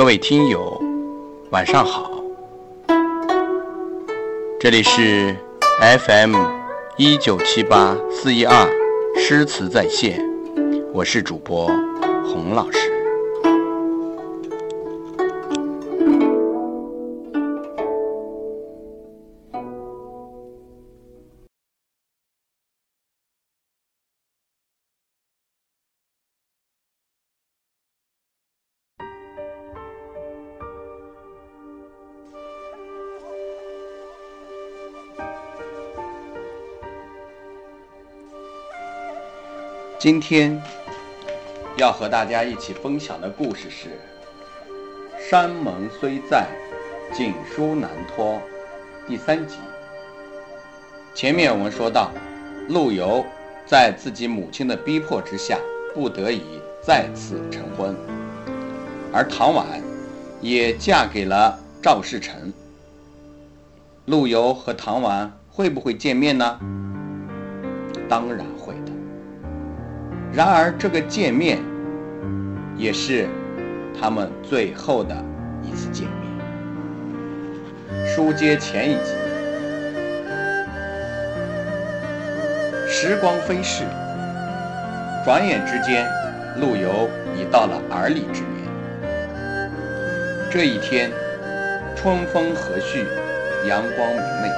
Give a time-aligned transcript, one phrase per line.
[0.00, 0.80] 各位听友，
[1.50, 2.10] 晚上好，
[4.58, 5.36] 这里是
[5.78, 6.36] FM
[6.96, 8.66] 一九七八四一二
[9.14, 10.18] 诗词在线，
[10.94, 11.66] 我是主播
[12.24, 12.89] 洪老师。
[40.00, 40.58] 今天
[41.76, 43.88] 要和大家一起分享的故事是
[45.30, 46.46] 《山盟虽在，
[47.12, 48.36] 锦书难托》
[49.06, 49.56] 第三集。
[51.14, 52.10] 前面我们说到，
[52.70, 53.22] 陆游
[53.66, 55.58] 在自己母亲的逼迫之下，
[55.92, 57.94] 不得已再次成婚，
[59.12, 59.66] 而唐婉
[60.40, 62.50] 也嫁给了赵世成。
[64.06, 66.58] 陆游和唐婉会不会见面呢？
[68.08, 68.46] 当然。
[70.32, 71.58] 然而，这个见面
[72.76, 73.26] 也是
[74.00, 75.12] 他们最后的
[75.60, 76.16] 一次见面。
[78.06, 79.12] 书接前一集，
[82.86, 83.82] 时光飞逝，
[85.24, 86.06] 转眼之间，
[86.60, 88.54] 陆游已到了而立之年。
[90.48, 91.10] 这一天，
[91.96, 93.04] 春风和煦，
[93.66, 94.52] 阳光明媚。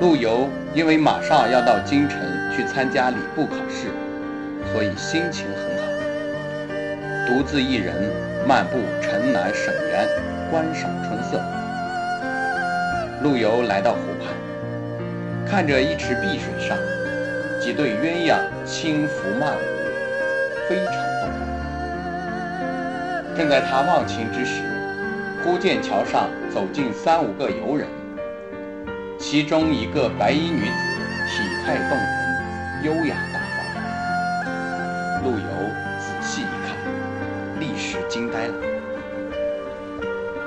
[0.00, 2.20] 陆游因为马上要到京城
[2.54, 3.88] 去参加礼部考试。
[4.72, 5.84] 所以心情很好，
[7.26, 7.94] 独自一人
[8.46, 10.08] 漫步城南省园，
[10.50, 11.40] 观赏春色。
[13.22, 14.32] 陆游来到湖畔，
[15.44, 16.78] 看着一池碧水上
[17.60, 19.60] 几对鸳鸯轻拂曼舞，
[20.68, 21.38] 非常动人。
[23.36, 24.62] 正在他忘情之时，
[25.42, 27.86] 忽见桥上走进三五个游人，
[29.18, 30.72] 其中一个白衣女子
[31.26, 32.08] 体态动人，
[32.84, 33.16] 优雅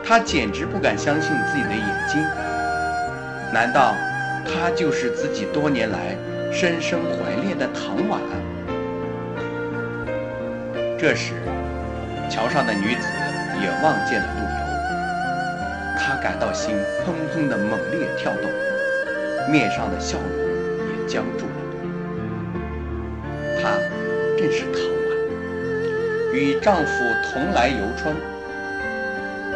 [0.05, 2.21] 他简直不敢相信自己的眼睛，
[3.53, 3.95] 难道
[4.43, 6.15] 她就是自己多年来
[6.51, 8.19] 深深怀恋的唐婉？
[10.99, 11.33] 这时，
[12.29, 13.07] 桥上的女子
[13.61, 14.59] 也望见了陆游，
[15.97, 16.75] 她感到心
[17.05, 18.51] 砰砰的猛烈跳动，
[19.49, 20.27] 面上的笑容
[20.89, 21.51] 也僵住了。
[23.61, 23.79] 她。
[24.35, 24.83] 正是唐婉，
[26.33, 26.91] 与丈夫
[27.23, 28.13] 同来游春。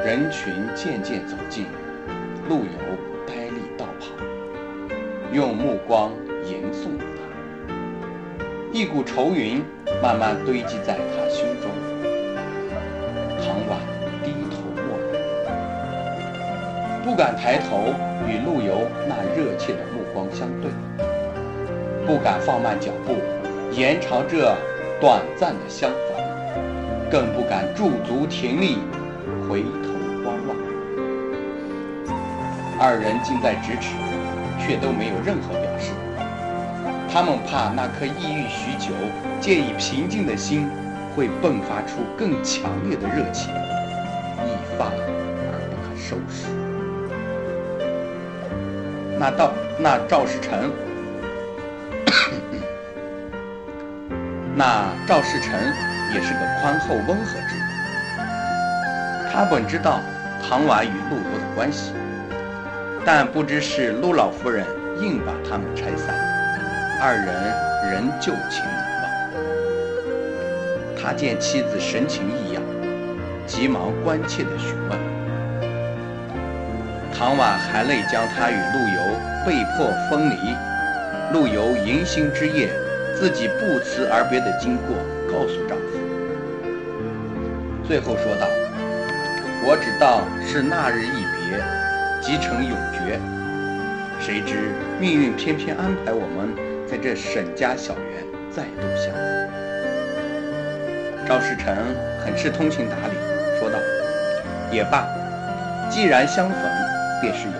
[0.06, 1.66] 人群渐渐走近，
[2.48, 2.72] 陆游
[3.26, 4.10] 呆立道旁，
[5.34, 6.12] 用目光
[6.46, 7.74] 吟诵着她。
[8.72, 9.62] 一股愁云
[10.02, 11.70] 慢慢堆积在他心中。
[13.42, 13.80] 唐婉
[14.24, 17.94] 低头默然，不敢抬头
[18.28, 20.72] 与陆游那热切的目光相对，
[22.06, 23.16] 不敢放慢脚步。
[23.74, 24.56] 延长这
[25.02, 28.78] 短暂的相逢，更不敢驻足停立，
[29.50, 29.87] 回头。
[32.80, 33.96] 二人近在咫尺，
[34.60, 35.92] 却都没有任何表示。
[37.12, 38.94] 他们怕那颗抑郁许久、
[39.42, 40.70] 借以平静的心，
[41.16, 43.52] 会迸发出更强烈的热情，
[44.46, 46.46] 一发而不可收拾。
[49.20, 50.72] 那道那赵世成。
[54.56, 55.54] 那赵世成
[56.14, 57.68] 也是个宽厚温和之人，
[59.32, 60.00] 他本知道
[60.48, 61.94] 唐婉与陆游的关系，
[63.08, 64.66] 但不知是陆老夫人
[65.00, 66.14] 硬把他们拆散，
[67.02, 67.26] 二人
[67.90, 69.10] 仍旧情难忘。
[71.02, 72.62] 他见妻子神情异样，
[73.46, 75.00] 急忙关切地询问。
[77.18, 79.00] 唐婉含泪将他与陆游
[79.46, 80.54] 被迫分离，
[81.32, 82.68] 陆游迎新之夜。
[83.16, 84.96] 自己不辞而别的经过
[85.32, 85.98] 告诉丈夫，
[87.88, 88.48] 最后说道
[89.66, 91.58] ：“我只道是那日一别，
[92.28, 93.18] 即成永诀。
[94.20, 96.54] 谁知命运偏偏安排我们
[96.86, 99.24] 在这沈家小园再度相逢。”
[101.26, 101.74] 赵世成
[102.20, 103.14] 很是通情达理，
[103.58, 103.80] 说道
[104.70, 105.08] ：“也罢，
[105.90, 106.60] 既然相逢，
[107.22, 107.56] 便是有缘。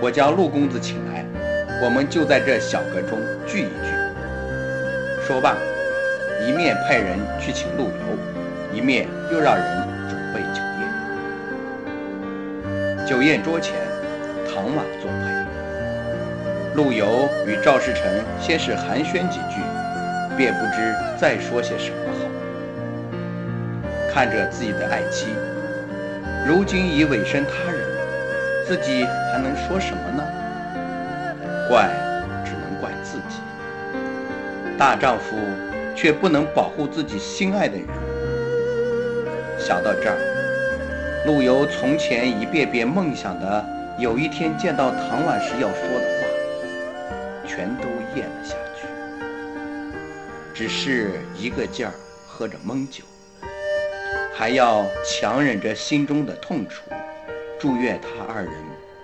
[0.00, 1.22] 我将陆公子请来，
[1.84, 3.92] 我们就在这小阁中聚一聚。”
[5.28, 5.54] 说罢，
[6.40, 7.92] 一面派人去请陆游，
[8.72, 9.81] 一面又让人
[13.12, 13.74] 酒宴桌前，
[14.48, 16.74] 唐婉作陪。
[16.74, 18.10] 陆游与赵世成
[18.40, 19.60] 先是寒暄几句，
[20.34, 22.24] 便不知再说些什么好。
[24.10, 25.26] 看着自己的爱妻
[26.48, 27.82] 如今已委身他人，
[28.66, 30.24] 自己还能说什么呢？
[31.68, 31.90] 怪，
[32.42, 33.42] 只能怪自己。
[34.78, 35.36] 大丈夫
[35.94, 37.86] 却不能保护自己心爱的人。
[39.58, 40.16] 想到这儿，
[41.24, 43.64] 陆游从前一遍遍梦想的
[43.96, 47.86] 有一天见到唐婉时要说的话，全都
[48.16, 48.88] 咽了下去，
[50.52, 51.92] 只是一个劲儿
[52.26, 53.04] 喝着闷酒。
[54.34, 56.82] 还要强忍着心中的痛楚，
[57.56, 58.52] 祝愿他二人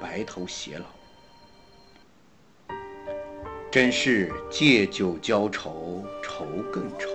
[0.00, 0.86] 白头偕老。
[3.70, 7.10] 真是借酒浇愁，愁更愁。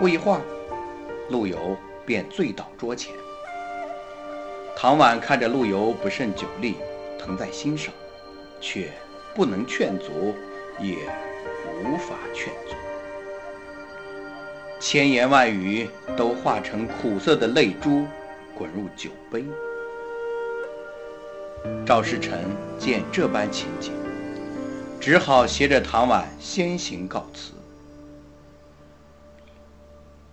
[0.00, 0.40] 不一会儿，
[1.28, 3.14] 陆游便醉倒桌前。
[4.76, 6.76] 唐婉看着陆游不胜酒力，
[7.18, 7.92] 疼在心上，
[8.60, 8.90] 却
[9.34, 10.34] 不能劝阻，
[10.80, 10.96] 也
[11.84, 12.74] 无法劝阻。
[14.80, 18.04] 千言万语都化成苦涩的泪珠，
[18.56, 19.44] 滚入酒杯。
[21.86, 22.36] 赵世成
[22.76, 23.92] 见这般情景，
[24.98, 27.52] 只好携着唐婉先行告辞。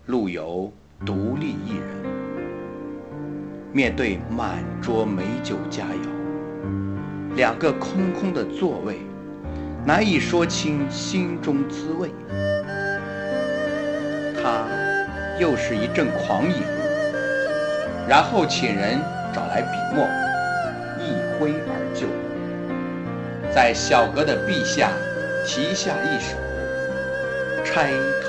[0.07, 0.73] 陆游
[1.05, 1.85] 独立一人，
[3.71, 8.99] 面对满桌美酒佳肴，两个空空的座位，
[9.85, 12.09] 难以说清心中滋味。
[14.43, 14.67] 他
[15.39, 16.61] 又是一阵狂饮，
[18.07, 18.99] 然后请人
[19.33, 20.03] 找来笔墨，
[20.99, 22.07] 一挥而就，
[23.53, 24.91] 在小阁的壁下
[25.45, 26.35] 题下一首
[27.63, 27.91] 《钗
[28.21, 28.28] 头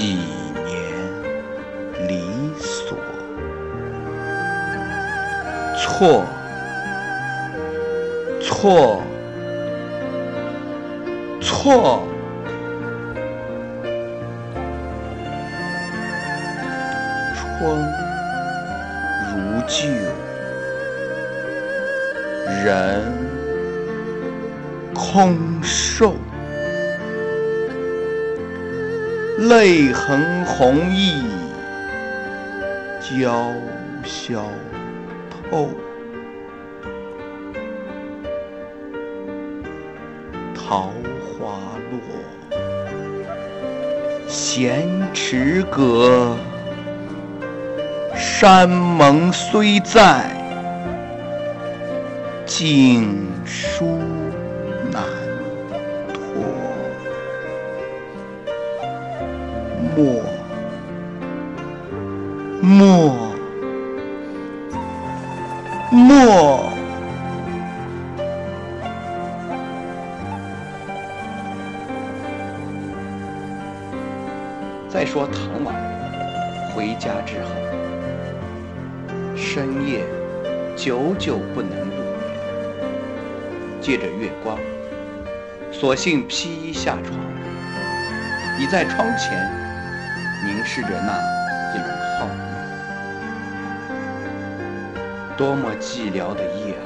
[0.00, 0.18] 几年
[2.08, 2.10] 离
[2.58, 2.96] 索。
[5.76, 6.24] 错，
[8.40, 9.02] 错。
[11.42, 12.02] 错，
[17.34, 17.44] 春
[19.28, 19.34] 如
[19.66, 19.78] 旧，
[22.64, 23.04] 人
[24.94, 26.14] 空瘦，
[29.48, 31.24] 泪痕红浥
[33.00, 33.54] 鲛
[34.04, 34.42] 绡
[35.30, 35.70] 透。
[40.54, 40.92] 桃
[41.38, 41.58] 花
[41.90, 42.58] 落，
[44.28, 46.36] 闲池阁。
[48.14, 50.30] 山盟虽在，
[52.44, 53.98] 锦书
[60.00, 60.22] 莫，
[62.62, 63.34] 莫，
[65.90, 66.70] 莫。
[74.88, 75.74] 再说唐婉
[76.74, 77.50] 回家之后，
[79.36, 80.02] 深夜
[80.76, 82.02] 久久不能入眠，
[83.82, 84.56] 借着月光，
[85.70, 87.18] 索性披衣下床，
[88.58, 89.59] 倚在窗前
[90.60, 91.18] 凝视着那
[91.74, 91.88] 一轮
[92.18, 92.40] 皓月。
[95.34, 96.84] 多么寂寥的夜啊！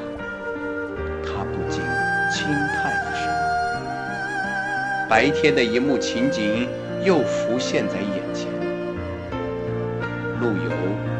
[1.25, 1.83] 他不禁
[2.31, 3.27] 轻叹一声。
[5.09, 6.69] 白天的一幕情景。
[7.03, 8.49] 又浮现在眼前。
[10.41, 10.71] 陆游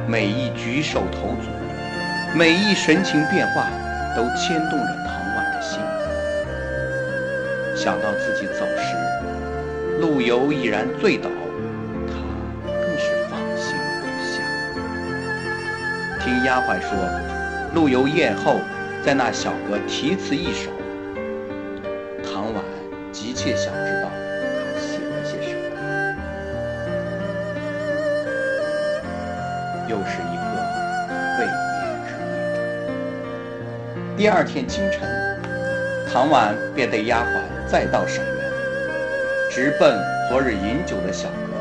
[0.09, 1.51] 每一举手投足，
[2.35, 3.67] 每一神情变化，
[4.17, 5.79] 都牵动着唐婉的心。
[7.77, 8.97] 想到自己走时，
[10.01, 11.29] 陆游已然醉倒，
[16.45, 16.91] 丫鬟说，
[17.75, 18.61] 陆游宴后
[19.03, 20.71] 在那小阁题词一首，
[22.23, 22.63] 唐婉
[23.11, 25.65] 急切想知道他写了些什么。
[29.89, 30.43] 又是一个
[31.39, 31.57] 未眠
[32.07, 32.37] 之夜。
[34.15, 35.01] 第二天清晨，
[36.13, 38.35] 唐婉便带丫鬟再到省园，
[39.51, 39.99] 直奔
[40.29, 41.55] 昨日饮酒的小阁。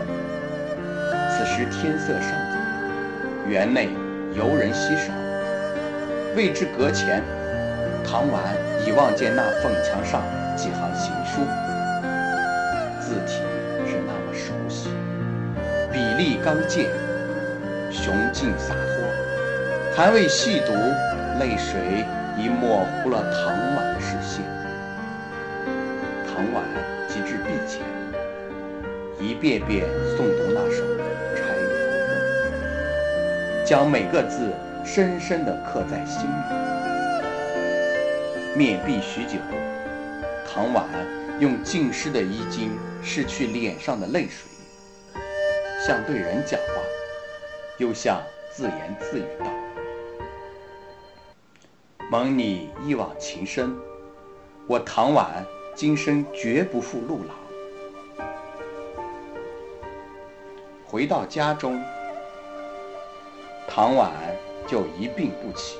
[1.31, 2.57] 此时天色尚早，
[3.49, 3.87] 园内
[4.35, 5.13] 游人稀少。
[6.35, 7.21] 未至阁前，
[8.03, 8.41] 唐婉
[8.85, 10.23] 已望见那凤墙上
[10.57, 11.41] 几行行书，
[12.99, 13.41] 字体
[13.87, 14.89] 是那么熟悉，
[15.91, 16.89] 笔力刚健，
[17.91, 20.73] 雄劲洒脱，还未细读，
[21.39, 22.03] 泪水
[22.35, 24.43] 已模糊了唐婉的视线。
[26.25, 26.63] 唐婉
[27.07, 27.81] 即至壁前，
[29.19, 29.85] 一遍遍
[30.17, 30.83] 诵读那首
[33.65, 34.51] 《》，将每个字
[34.83, 36.27] 深深地刻在心里。
[38.55, 39.39] 面壁许久，
[40.45, 40.85] 唐婉
[41.39, 44.51] 用浸湿的衣襟拭去脸上的泪水，
[45.87, 46.81] 像对人讲话，
[47.77, 49.45] 又像自言自语道
[52.11, 53.73] ：“蒙你一往情深，
[54.67, 55.43] 我唐婉
[55.73, 57.35] 今生绝不负陆郎。”
[60.85, 61.81] 回到家中，
[63.75, 64.11] 唐婉
[64.67, 65.79] 就一病不起。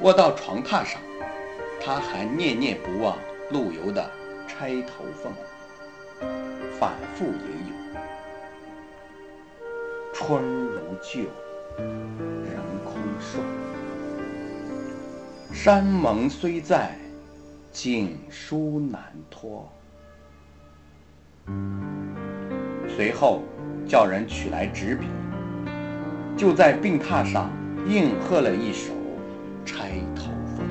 [0.00, 0.98] 卧到床榻上，
[1.78, 3.18] 他还念念不忘
[3.50, 4.10] 陆游的
[4.50, 5.30] 《钗头凤》，
[6.78, 7.32] 反复吟
[7.68, 7.76] 咏
[10.14, 11.24] ：“春如旧，
[11.76, 13.38] 人空瘦。
[15.52, 16.96] 山盟虽在，
[17.70, 19.70] 锦书难托。”
[22.88, 23.42] 随后
[23.86, 25.06] 叫人取来纸笔，
[26.40, 27.50] 就在病榻上
[27.86, 28.94] 应和了一首。
[29.62, 30.22] 钗头
[30.56, 30.66] 凤，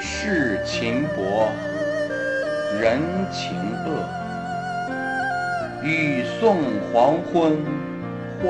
[0.00, 1.46] 世情薄，
[2.80, 2.98] 人
[3.30, 3.56] 情
[3.86, 4.02] 恶。
[5.84, 6.58] 雨送
[6.92, 7.56] 黄昏
[8.42, 8.48] 花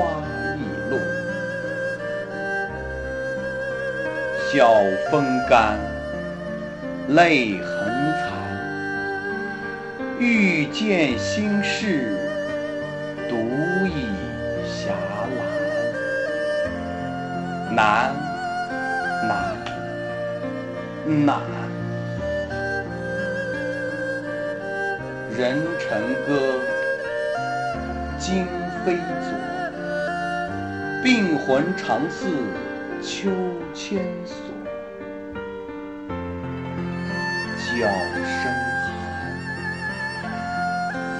[0.57, 0.97] 易落，
[4.51, 4.73] 晓
[5.11, 5.77] 风干，
[7.09, 7.85] 泪痕
[8.17, 8.31] 残。
[10.19, 12.17] 欲见心事，
[17.73, 18.13] 难，
[19.23, 19.55] 难，
[21.25, 21.39] 难。
[25.37, 25.89] 人成
[26.27, 26.59] 歌，
[28.19, 28.45] 今
[28.85, 29.31] 非昨。
[31.01, 32.27] 病魂常似
[33.01, 33.31] 秋
[33.73, 34.35] 千索。
[37.57, 38.51] 角声
[38.83, 40.29] 寒，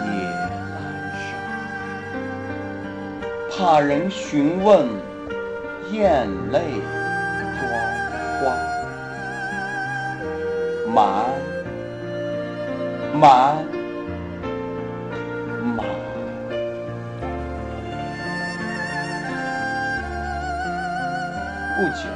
[0.06, 0.52] 夜阑
[1.16, 1.24] 珊。
[3.50, 5.01] 怕人询问。
[5.92, 6.60] 咽泪
[7.60, 7.62] 装
[8.40, 8.42] 花，
[10.88, 10.96] 满
[13.14, 13.22] 满
[15.76, 15.86] 满。
[21.76, 22.08] 不久，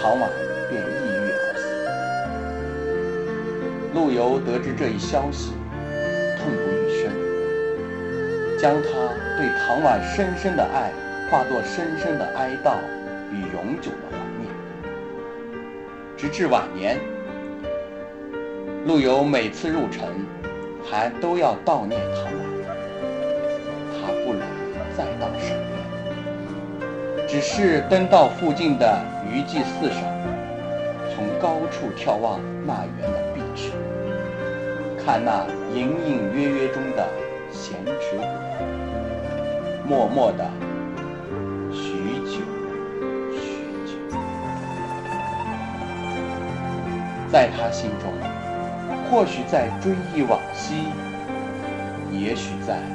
[0.00, 0.22] 唐婉
[0.70, 1.62] 便抑郁而死。
[3.92, 5.52] 陆游得知这一消息，
[6.38, 7.12] 痛不欲生，
[8.58, 8.88] 将他
[9.36, 10.90] 对唐婉深深的爱。
[11.30, 12.76] 化作深深的哀悼
[13.32, 14.52] 与永久的怀念，
[16.16, 17.00] 直至晚年，
[18.86, 20.06] 陆游每次入城，
[20.84, 22.32] 还都要悼念唐婉。
[23.92, 24.42] 他不忍
[24.96, 29.00] 再到沈园，只是登到附近的
[29.32, 30.02] 余济寺上，
[31.14, 33.70] 从高处眺望那园的碧池，
[35.04, 37.08] 看那隐隐约约中的
[37.50, 38.22] 闲池阁，
[39.88, 40.44] 默默的。
[47.30, 48.12] 在他心中，
[49.10, 50.86] 或许在追忆往昔，
[52.12, 52.93] 也许在。